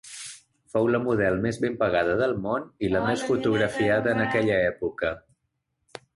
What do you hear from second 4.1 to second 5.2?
en aquella època.